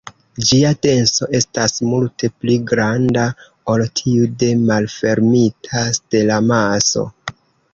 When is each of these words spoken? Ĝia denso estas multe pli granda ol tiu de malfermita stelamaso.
Ĝia 0.51 0.69
denso 0.85 1.27
estas 1.39 1.75
multe 1.89 2.29
pli 2.45 2.55
granda 2.71 3.25
ol 3.75 3.83
tiu 4.01 4.25
de 4.45 4.49
malfermita 4.71 5.85
stelamaso. 5.99 7.07